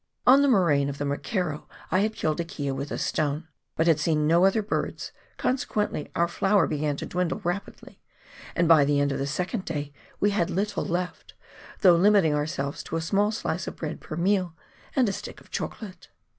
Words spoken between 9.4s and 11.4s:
day we had little left,